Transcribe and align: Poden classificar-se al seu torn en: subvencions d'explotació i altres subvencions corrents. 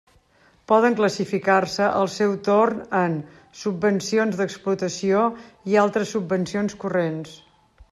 Poden 0.69 0.95
classificar-se 0.99 1.89
al 1.99 2.09
seu 2.13 2.33
torn 2.47 2.79
en: 3.01 3.19
subvencions 3.61 4.41
d'explotació 4.41 5.23
i 5.75 5.79
altres 5.85 6.17
subvencions 6.17 6.81
corrents. 6.87 7.39